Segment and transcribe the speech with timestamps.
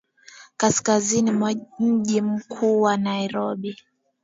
[0.57, 3.77] kaskazini mwa mji mkuu wa Nairobi